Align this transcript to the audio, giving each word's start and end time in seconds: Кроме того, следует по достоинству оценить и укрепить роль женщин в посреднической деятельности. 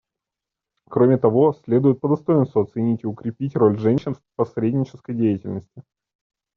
Кроме 0.89 1.19
того, 1.19 1.53
следует 1.53 2.01
по 2.01 2.09
достоинству 2.09 2.61
оценить 2.63 3.03
и 3.03 3.05
укрепить 3.05 3.55
роль 3.55 3.77
женщин 3.77 4.15
в 4.15 4.21
посреднической 4.35 5.13
деятельности. 5.13 5.83